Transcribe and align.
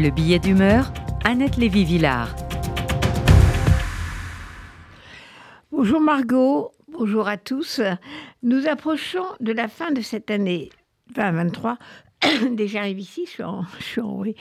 Le 0.00 0.08
billet 0.08 0.38
d'humeur, 0.38 0.94
Annette 1.26 1.58
Lévy-Villard. 1.58 2.34
Bonjour 5.70 6.00
Margot, 6.00 6.70
bonjour 6.88 7.28
à 7.28 7.36
tous. 7.36 7.82
Nous 8.42 8.66
approchons 8.66 9.26
de 9.40 9.52
la 9.52 9.68
fin 9.68 9.90
de 9.90 10.00
cette 10.00 10.30
année 10.30 10.70
2023. 11.16 11.76
Déjà 12.52 12.78
j'arrive 12.78 12.98
ici, 12.98 13.24
je 13.26 13.30
suis 13.30 13.42
en, 13.42 13.64
je 13.78 13.84
suis 13.84 14.00
oui. 14.00 14.34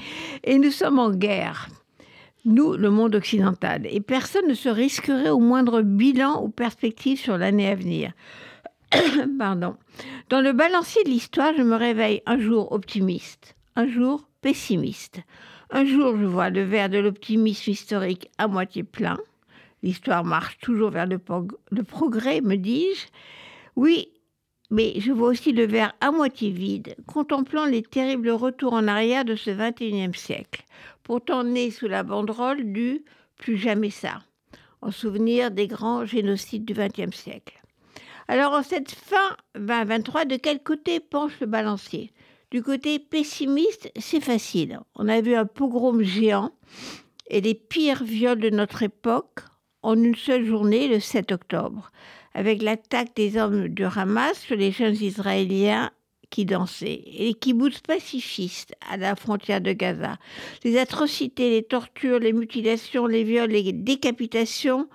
Et 0.45 0.59
nous 0.59 0.71
sommes 0.71 0.97
en 0.97 1.11
guerre 1.11 1.67
nous, 2.45 2.77
le 2.77 2.89
monde 2.89 3.15
occidental, 3.15 3.81
et 3.85 3.99
personne 3.99 4.47
ne 4.47 4.53
se 4.53 4.69
risquerait 4.69 5.29
au 5.29 5.39
moindre 5.39 5.81
bilan 5.81 6.41
ou 6.41 6.47
perspective 6.47 7.19
sur 7.19 7.37
l'année 7.37 7.67
à 7.67 7.75
venir. 7.75 8.13
Pardon. 9.37 9.75
Dans 10.29 10.39
le 10.39 10.53
balancier 10.53 11.03
de 11.03 11.09
l'histoire, 11.09 11.51
je 11.57 11.63
me 11.63 11.75
réveille 11.75 12.21
un 12.25 12.39
jour 12.39 12.71
optimiste, 12.71 13.57
un 13.75 13.89
jour 13.89 14.28
pessimiste. 14.41 15.21
Un 15.71 15.85
jour, 15.85 16.17
je 16.17 16.25
vois 16.25 16.49
le 16.49 16.63
verre 16.63 16.89
de 16.89 16.97
l'optimisme 16.97 17.71
historique 17.71 18.29
à 18.37 18.47
moitié 18.47 18.83
plein. 18.83 19.17
L'histoire 19.83 20.23
marche 20.23 20.57
toujours 20.59 20.89
vers 20.89 21.05
le, 21.05 21.19
progrès, 21.83 22.41
me 22.41 22.55
dis-je. 22.55 23.07
Oui, 23.75 24.09
mais 24.71 24.99
je 24.99 25.11
vois 25.11 25.29
aussi 25.29 25.51
le 25.51 25.65
verre 25.65 25.93
à 26.01 26.11
moitié 26.11 26.51
vide, 26.51 26.95
contemplant 27.07 27.65
les 27.65 27.81
terribles 27.81 28.31
retours 28.31 28.73
en 28.73 28.87
arrière 28.87 29.25
de 29.25 29.35
ce 29.35 29.51
XXIe 29.51 30.17
siècle, 30.17 30.63
pourtant 31.03 31.43
né 31.43 31.71
sous 31.71 31.87
la 31.87 32.03
banderole 32.03 32.71
du 32.71 33.03
plus 33.37 33.57
jamais 33.57 33.89
ça, 33.89 34.21
en 34.81 34.91
souvenir 34.91 35.49
des 35.49 35.67
grands 35.67 36.05
génocides 36.05 36.65
du 36.65 36.73
XXe 36.73 37.15
siècle. 37.15 37.59
Alors 38.27 38.53
en 38.53 38.63
cette 38.63 38.91
fin 38.91 39.37
2023, 39.55 40.25
de 40.25 40.35
quel 40.35 40.61
côté 40.61 40.99
penche 40.99 41.39
le 41.39 41.47
balancier? 41.47 42.11
Du 42.51 42.63
côté 42.63 42.99
pessimiste, 42.99 43.91
c'est 43.99 44.21
facile. 44.21 44.79
On 44.95 45.07
a 45.07 45.21
vu 45.21 45.35
un 45.35 45.45
pogrom 45.45 46.01
géant 46.01 46.51
et 47.27 47.41
les 47.41 47.53
pires 47.53 48.03
viols 48.03 48.39
de 48.39 48.49
notre 48.49 48.83
époque 48.83 49.41
en 49.81 49.95
une 49.95 50.15
seule 50.15 50.45
journée, 50.45 50.87
le 50.87 50.99
7 50.99 51.31
octobre 51.31 51.91
avec 52.33 52.61
l'attaque 52.61 53.15
des 53.15 53.37
hommes 53.37 53.69
du 53.69 53.83
Hamas 53.83 54.39
sur 54.39 54.55
les 54.55 54.71
jeunes 54.71 54.95
Israéliens 54.95 55.91
qui 56.29 56.45
dansaient, 56.45 57.03
et 57.05 57.25
les 57.25 57.33
kibbutz 57.33 57.79
pacifistes 57.81 58.75
à 58.89 58.97
la 58.97 59.15
frontière 59.15 59.61
de 59.61 59.73
Gaza. 59.73 60.17
Les 60.63 60.77
atrocités, 60.77 61.49
les 61.49 61.63
tortures, 61.63 62.19
les 62.19 62.33
mutilations, 62.33 63.07
les 63.07 63.23
viols, 63.23 63.49
les 63.49 63.73
décapitations 63.73 64.87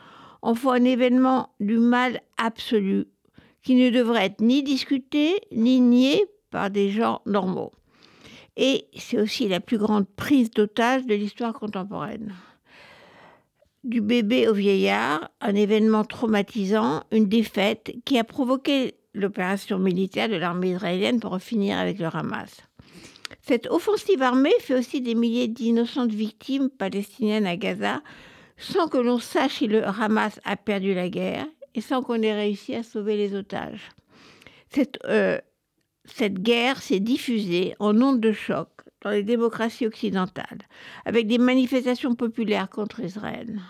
en 0.43 0.55
font 0.55 0.71
un 0.71 0.85
événement 0.85 1.51
du 1.59 1.77
mal 1.77 2.21
absolu 2.37 3.07
qui 3.65 3.75
ne 3.75 3.91
devrait 3.91 4.27
être 4.27 4.41
ni 4.41 4.63
discuté 4.63 5.41
ni 5.51 5.81
nié 5.81 6.25
par 6.55 6.71
des 6.71 6.91
gens 6.91 7.21
normaux. 7.27 7.73
Et 8.57 8.87
c'est 8.97 9.21
aussi 9.21 9.49
la 9.49 9.59
plus 9.59 9.77
grande 9.77 10.07
prise 10.07 10.51
d'otage 10.53 11.05
de 11.05 11.15
l'histoire 11.15 11.53
contemporaine 11.53 12.33
du 13.83 14.01
bébé 14.01 14.49
au 14.49 14.55
vieillard, 14.55 15.31
un 15.43 15.55
événement 15.55 16.05
traumatisant, 16.05 17.03
une 17.11 17.29
défaite 17.29 17.93
qui 18.07 18.19
a 18.19 18.25
provoqué 18.25 18.95
l'opération 19.13 19.79
militaire 19.79 20.31
de 20.31 20.37
l'armée 20.37 20.71
israélienne 20.71 21.21
pour 21.21 21.39
finir 21.39 21.79
avec 21.79 21.99
le 21.99 22.07
Hamas. 22.07 22.63
Cette 23.43 23.67
offensive 23.67 24.23
armée 24.23 24.55
fait 24.61 24.79
aussi 24.79 25.03
des 25.03 25.15
milliers 25.15 25.49
d'innocentes 25.49 26.13
victimes 26.13 26.71
palestiniennes 26.71 27.47
à 27.47 27.57
Gaza 27.57 28.01
sans 28.57 28.89
que 28.89 28.97
l'on 28.97 29.19
sache 29.19 29.57
si 29.59 29.67
le 29.67 29.87
Hamas 29.87 30.41
a 30.45 30.57
perdu 30.57 30.95
la 30.95 31.11
guerre 31.11 31.47
et 31.75 31.83
sans 31.83 32.03
qu'on 32.03 32.23
ait 32.23 32.33
réussi 32.33 32.75
à 32.75 32.83
sauver 32.83 33.19
les 33.19 33.35
otages. 33.35 33.91
Cette, 34.71 34.99
euh, 35.05 35.39
cette 36.05 36.43
guerre 36.43 36.83
s'est 36.83 37.01
diffusée 37.01 37.75
en 37.79 38.01
ondes 38.01 38.21
de 38.21 38.33
choc 38.33 38.69
dans 39.03 39.11
les 39.11 39.23
démocraties 39.23 39.87
occidentales, 39.87 40.63
avec 41.05 41.27
des 41.27 41.39
manifestations 41.39 42.15
populaires 42.15 42.71
contre 42.71 43.01
Israël. 43.01 43.61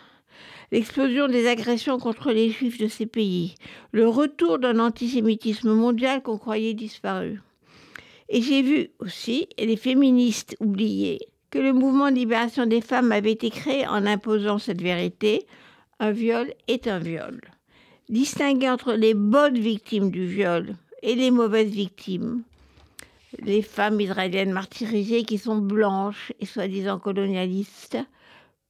L'explosion 0.72 1.28
des 1.28 1.46
agressions 1.46 1.98
contre 1.98 2.32
les 2.32 2.50
juifs 2.50 2.78
de 2.78 2.88
ces 2.88 3.06
pays, 3.06 3.54
le 3.92 4.08
retour 4.08 4.58
d'un 4.58 4.78
antisémitisme 4.78 5.72
mondial 5.72 6.22
qu'on 6.22 6.38
croyait 6.38 6.74
disparu. 6.74 7.40
Et 8.28 8.42
j'ai 8.42 8.62
vu 8.62 8.88
aussi 9.00 9.48
les 9.58 9.76
féministes 9.76 10.56
oublier 10.60 11.18
que 11.50 11.58
le 11.58 11.72
mouvement 11.72 12.10
de 12.10 12.16
libération 12.16 12.66
des 12.66 12.80
femmes 12.80 13.12
avait 13.12 13.32
été 13.32 13.50
créé 13.50 13.86
en 13.86 14.06
imposant 14.06 14.58
cette 14.58 14.82
vérité 14.82 15.46
un 16.00 16.10
viol 16.10 16.52
est 16.66 16.88
un 16.88 16.98
viol. 16.98 17.40
Distinguer 18.08 18.68
entre 18.68 18.94
les 18.94 19.14
bonnes 19.14 19.58
victimes 19.58 20.10
du 20.10 20.26
viol 20.26 20.74
et 21.04 21.14
les 21.16 21.30
mauvaises 21.30 21.70
victimes, 21.70 22.42
les 23.38 23.60
femmes 23.60 24.00
israéliennes 24.00 24.52
martyrisées 24.52 25.24
qui 25.24 25.36
sont 25.36 25.58
blanches 25.58 26.32
et 26.40 26.46
soi-disant 26.46 26.98
colonialistes, 26.98 27.98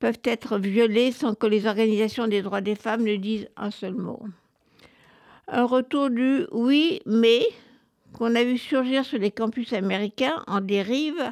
peuvent 0.00 0.20
être 0.24 0.58
violées 0.58 1.12
sans 1.12 1.36
que 1.36 1.46
les 1.46 1.66
organisations 1.66 2.26
des 2.26 2.42
droits 2.42 2.60
des 2.60 2.74
femmes 2.74 3.04
ne 3.04 3.14
disent 3.14 3.48
un 3.56 3.70
seul 3.70 3.94
mot. 3.94 4.20
Un 5.46 5.64
retour 5.64 6.10
du 6.10 6.46
oui, 6.50 7.00
mais 7.06 7.46
qu'on 8.14 8.34
a 8.34 8.42
vu 8.42 8.58
surgir 8.58 9.04
sur 9.04 9.18
les 9.18 9.30
campus 9.30 9.72
américains 9.72 10.42
en 10.48 10.60
dérive 10.60 11.30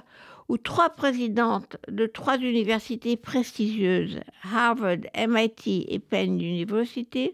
où 0.49 0.57
trois 0.57 0.91
présidentes 0.91 1.79
de 1.89 2.07
trois 2.07 2.39
universités 2.39 3.17
prestigieuses, 3.17 4.21
Harvard, 4.45 4.99
MIT 5.17 5.87
et 5.89 5.99
Penn 5.99 6.41
University, 6.41 7.33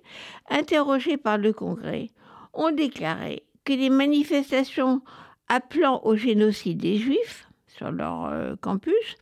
interrogées 0.48 1.18
par 1.18 1.36
le 1.36 1.52
Congrès, 1.52 2.08
ont 2.54 2.70
déclaré 2.70 3.42
que 3.68 3.74
les 3.74 3.90
manifestations 3.90 5.02
appelant 5.48 6.00
au 6.04 6.16
génocide 6.16 6.78
des 6.78 6.96
Juifs 6.96 7.46
sur 7.66 7.92
leur 7.92 8.24
euh, 8.24 8.56
campus, 8.62 9.18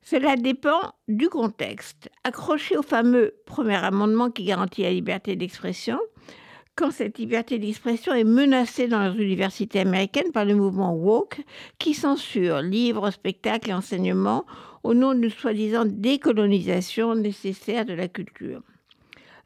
cela 0.00 0.36
dépend 0.36 0.94
du 1.06 1.28
contexte. 1.28 2.08
Accroché 2.24 2.78
au 2.78 2.82
fameux 2.82 3.34
premier 3.44 3.76
amendement 3.76 4.30
qui 4.30 4.44
garantit 4.44 4.84
la 4.84 4.90
liberté 4.90 5.36
d'expression, 5.36 5.98
quand 6.76 6.92
cette 6.92 7.18
liberté 7.18 7.58
d'expression 7.58 8.14
est 8.14 8.24
menacée 8.24 8.88
dans 8.88 9.06
les 9.06 9.22
universités 9.22 9.80
américaines 9.80 10.32
par 10.32 10.46
le 10.46 10.54
mouvement 10.54 10.94
woke 10.94 11.42
qui 11.78 11.92
censure 11.92 12.62
livres, 12.62 13.10
spectacles 13.10 13.68
et 13.68 13.74
enseignements 13.74 14.46
au 14.82 14.94
nom 14.94 15.12
d'une 15.12 15.28
soi-disant 15.28 15.84
décolonisation 15.84 17.14
nécessaire 17.14 17.84
de 17.84 17.92
la 17.92 18.08
culture. 18.08 18.62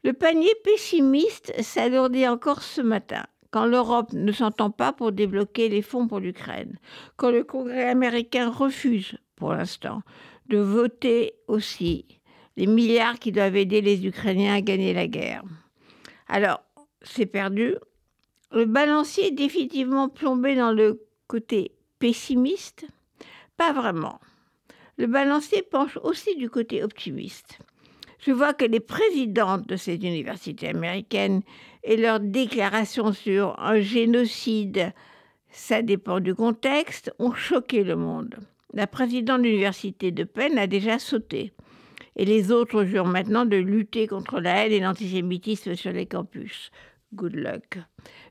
Le 0.05 0.13
panier 0.13 0.51
pessimiste 0.63 1.53
s'alourdit 1.61 2.25
encore 2.25 2.61
ce 2.61 2.79
matin 2.79 3.25
quand 3.51 3.65
l'Europe 3.65 4.13
ne 4.13 4.31
s'entend 4.31 4.69
pas 4.69 4.93
pour 4.93 5.11
débloquer 5.11 5.69
les 5.69 5.81
fonds 5.81 6.07
pour 6.07 6.19
l'Ukraine, 6.19 6.77
quand 7.15 7.31
le 7.31 7.43
Congrès 7.43 7.89
américain 7.89 8.49
refuse, 8.49 9.17
pour 9.35 9.53
l'instant, 9.53 10.01
de 10.47 10.57
voter 10.57 11.33
aussi 11.47 12.05
les 12.57 12.67
milliards 12.67 13.19
qui 13.19 13.31
doivent 13.31 13.55
aider 13.55 13.81
les 13.81 14.05
Ukrainiens 14.05 14.55
à 14.55 14.61
gagner 14.61 14.93
la 14.93 15.07
guerre. 15.07 15.43
Alors, 16.27 16.61
c'est 17.01 17.25
perdu. 17.25 17.75
Le 18.51 18.65
balancier 18.65 19.27
est 19.27 19.31
définitivement 19.31 20.09
plombé 20.09 20.55
dans 20.55 20.71
le 20.71 21.05
côté 21.27 21.71
pessimiste 21.99 22.85
Pas 23.57 23.73
vraiment. 23.73 24.19
Le 24.97 25.07
balancier 25.07 25.61
penche 25.61 25.97
aussi 26.03 26.35
du 26.35 26.49
côté 26.49 26.83
optimiste 26.83 27.59
je 28.19 28.31
vois 28.31 28.53
que 28.53 28.65
les 28.65 28.79
présidentes 28.79 29.67
de 29.67 29.75
ces 29.75 29.95
universités 29.95 30.69
américaines 30.69 31.41
et 31.83 31.97
leurs 31.97 32.19
déclarations 32.19 33.13
sur 33.13 33.57
un 33.59 33.79
génocide, 33.79 34.93
ça 35.49 35.81
dépend 35.81 36.19
du 36.19 36.35
contexte, 36.35 37.13
ont 37.17 37.33
choqué 37.33 37.83
le 37.83 37.95
monde. 37.95 38.35
La 38.73 38.87
présidente 38.87 39.41
de 39.41 39.47
l'université 39.47 40.11
de 40.11 40.23
Penn 40.23 40.57
a 40.57 40.67
déjà 40.67 40.99
sauté. 40.99 41.53
Et 42.15 42.25
les 42.25 42.51
autres 42.51 42.83
jurent 42.83 43.05
maintenant 43.05 43.45
de 43.45 43.55
lutter 43.55 44.05
contre 44.05 44.41
la 44.41 44.65
haine 44.65 44.73
et 44.73 44.79
l'antisémitisme 44.79 45.75
sur 45.75 45.93
les 45.93 46.05
campus. 46.05 46.71
Good 47.13 47.35
luck. 47.35 47.79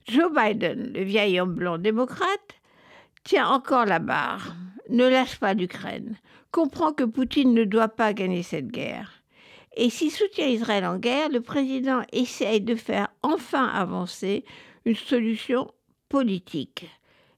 Joe 0.06 0.30
Biden, 0.32 0.92
le 0.94 1.02
vieil 1.02 1.40
homme 1.40 1.54
blanc 1.54 1.78
démocrate, 1.78 2.60
tient 3.24 3.48
encore 3.48 3.86
la 3.86 3.98
barre, 3.98 4.54
ne 4.90 5.08
lâche 5.08 5.38
pas 5.40 5.54
l'Ukraine, 5.54 6.16
comprend 6.52 6.92
que 6.92 7.04
Poutine 7.04 7.54
ne 7.54 7.64
doit 7.64 7.88
pas 7.88 8.12
gagner 8.12 8.42
cette 8.42 8.68
guerre. 8.68 9.17
Et 9.80 9.90
s'il 9.90 10.10
soutient 10.10 10.48
Israël 10.48 10.84
en 10.84 10.98
guerre, 10.98 11.28
le 11.28 11.40
président 11.40 12.02
essaye 12.12 12.60
de 12.60 12.74
faire 12.74 13.08
enfin 13.22 13.64
avancer 13.68 14.44
une 14.84 14.96
solution 14.96 15.70
politique. 16.08 16.90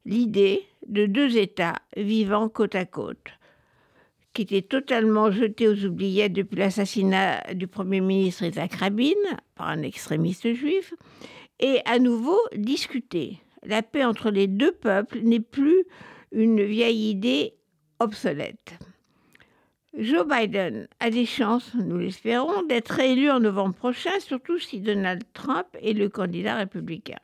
L'idée 0.06 0.62
de 0.86 1.04
deux 1.04 1.36
États 1.36 1.76
vivant 1.98 2.48
côte 2.48 2.74
à 2.74 2.86
côte, 2.86 3.28
qui 4.32 4.40
était 4.40 4.62
totalement 4.62 5.30
jetée 5.30 5.68
aux 5.68 5.84
oubliettes 5.84 6.32
depuis 6.32 6.56
l'assassinat 6.56 7.52
du 7.52 7.66
Premier 7.66 8.00
ministre 8.00 8.44
Isaac 8.44 8.72
Rabin 8.72 9.20
par 9.54 9.68
un 9.68 9.82
extrémiste 9.82 10.54
juif, 10.54 10.94
et 11.58 11.80
à 11.84 11.98
nouveau 11.98 12.38
discuter. 12.56 13.38
La 13.64 13.82
paix 13.82 14.06
entre 14.06 14.30
les 14.30 14.46
deux 14.46 14.72
peuples 14.72 15.20
n'est 15.20 15.40
plus 15.40 15.84
une 16.32 16.64
vieille 16.64 17.10
idée 17.10 17.52
obsolète. 17.98 18.78
Joe 19.98 20.24
Biden 20.24 20.86
a 21.00 21.10
des 21.10 21.26
chances, 21.26 21.72
nous 21.74 21.98
l'espérons, 21.98 22.62
d'être 22.62 23.00
élu 23.00 23.28
en 23.28 23.40
novembre 23.40 23.74
prochain, 23.74 24.18
surtout 24.20 24.58
si 24.58 24.80
Donald 24.80 25.24
Trump 25.32 25.66
est 25.82 25.94
le 25.94 26.08
candidat 26.08 26.54
républicain. 26.54 27.18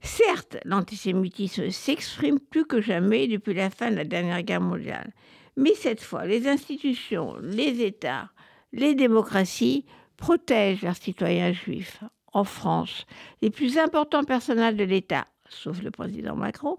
Certes, 0.00 0.58
l'antisémitisme 0.64 1.70
s'exprime 1.70 2.38
plus 2.38 2.64
que 2.64 2.80
jamais 2.80 3.26
depuis 3.26 3.54
la 3.54 3.68
fin 3.68 3.90
de 3.90 3.96
la 3.96 4.04
dernière 4.04 4.42
guerre 4.42 4.60
mondiale, 4.60 5.12
Mais 5.56 5.74
cette 5.74 6.02
fois, 6.02 6.24
les 6.24 6.46
institutions, 6.46 7.34
les 7.42 7.82
États, 7.82 8.30
les 8.72 8.94
démocraties 8.94 9.84
protègent 10.16 10.82
leurs 10.82 10.96
citoyens 10.96 11.52
juifs. 11.52 12.04
En 12.32 12.44
France, 12.44 13.06
les 13.42 13.50
plus 13.50 13.76
importants 13.76 14.22
personnels 14.22 14.76
de 14.76 14.84
l'État, 14.84 15.26
sauf 15.48 15.82
le 15.82 15.90
président 15.90 16.36
Macron, 16.36 16.78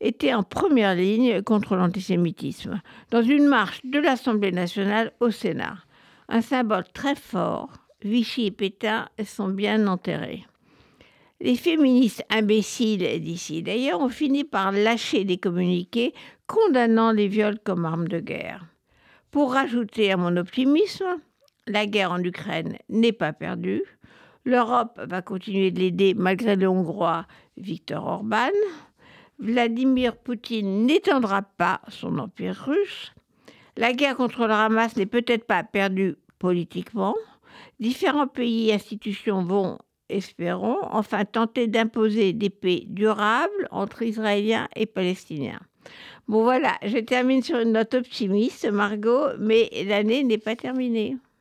étaient 0.00 0.34
en 0.34 0.42
première 0.42 0.94
ligne 0.94 1.42
contre 1.42 1.76
l'antisémitisme, 1.76 2.80
dans 3.10 3.22
une 3.22 3.46
marche 3.46 3.80
de 3.84 3.98
l'Assemblée 3.98 4.52
nationale 4.52 5.12
au 5.20 5.30
Sénat. 5.30 5.78
Un 6.28 6.40
symbole 6.40 6.84
très 6.92 7.14
fort, 7.14 7.70
Vichy 8.02 8.46
et 8.46 8.50
Pétain 8.50 9.08
sont 9.24 9.48
bien 9.48 9.86
enterrés. 9.86 10.44
Les 11.40 11.56
féministes 11.56 12.24
imbéciles 12.30 13.20
d'ici 13.20 13.62
d'ailleurs 13.62 14.00
ont 14.00 14.08
fini 14.08 14.44
par 14.44 14.72
lâcher 14.72 15.24
des 15.24 15.36
communiqués 15.36 16.14
condamnant 16.46 17.12
les 17.12 17.28
viols 17.28 17.58
comme 17.62 17.84
armes 17.84 18.08
de 18.08 18.20
guerre. 18.20 18.64
Pour 19.30 19.52
rajouter 19.52 20.12
à 20.12 20.16
mon 20.16 20.36
optimisme, 20.38 21.20
la 21.66 21.86
guerre 21.86 22.12
en 22.12 22.22
Ukraine 22.22 22.78
n'est 22.88 23.12
pas 23.12 23.32
perdue. 23.34 23.82
L'Europe 24.44 24.98
va 25.04 25.20
continuer 25.20 25.70
de 25.70 25.80
l'aider 25.80 26.14
malgré 26.14 26.56
le 26.56 26.68
Hongrois 26.68 27.26
Viktor 27.56 28.04
Orban. 28.04 28.50
Vladimir 29.38 30.16
Poutine 30.16 30.86
n'étendra 30.86 31.42
pas 31.42 31.80
son 31.88 32.18
empire 32.18 32.64
russe. 32.66 33.12
La 33.76 33.92
guerre 33.92 34.16
contre 34.16 34.46
le 34.46 34.54
Hamas 34.54 34.96
n'est 34.96 35.06
peut-être 35.06 35.44
pas 35.44 35.62
perdue 35.62 36.16
politiquement. 36.38 37.14
Différents 37.78 38.26
pays 38.26 38.70
et 38.70 38.74
institutions 38.74 39.42
vont, 39.44 39.78
espérons, 40.08 40.78
enfin 40.82 41.24
tenter 41.24 41.66
d'imposer 41.66 42.32
des 42.32 42.50
paix 42.50 42.84
durables 42.86 43.68
entre 43.70 44.02
Israéliens 44.02 44.68
et 44.74 44.86
Palestiniens. 44.86 45.60
Bon 46.28 46.42
voilà, 46.42 46.76
je 46.82 46.98
termine 46.98 47.42
sur 47.42 47.58
une 47.58 47.72
note 47.72 47.94
optimiste, 47.94 48.68
Margot, 48.70 49.36
mais 49.38 49.70
l'année 49.86 50.24
n'est 50.24 50.38
pas 50.38 50.56
terminée. 50.56 51.16